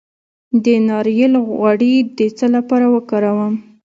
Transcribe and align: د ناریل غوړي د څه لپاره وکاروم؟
د 0.63 0.65
ناریل 0.87 1.33
غوړي 1.47 1.93
د 2.17 2.19
څه 2.37 2.45
لپاره 2.55 2.85
وکاروم؟ 2.95 3.53